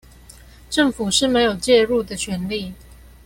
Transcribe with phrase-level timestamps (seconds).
[0.67, 2.73] 政府是沒有介入的權利